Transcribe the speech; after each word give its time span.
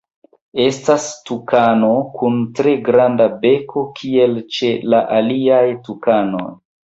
Estas 0.61 1.03
tukano 1.29 1.89
kun 2.21 2.39
tre 2.59 2.73
granda 2.87 3.27
beko 3.45 3.83
kiel 4.01 4.33
ĉe 4.57 4.71
la 4.95 5.05
aliaj 5.21 5.63
tukanoj. 5.89 6.49